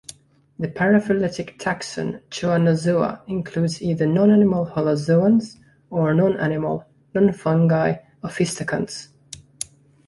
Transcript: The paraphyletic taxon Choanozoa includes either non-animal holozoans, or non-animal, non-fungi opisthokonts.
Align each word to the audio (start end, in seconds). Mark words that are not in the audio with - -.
The 0.57 0.67
paraphyletic 0.67 1.59
taxon 1.59 2.23
Choanozoa 2.31 3.21
includes 3.27 3.83
either 3.83 4.07
non-animal 4.07 4.65
holozoans, 4.71 5.59
or 5.91 6.11
non-animal, 6.15 6.87
non-fungi 7.13 7.99
opisthokonts. 8.23 9.09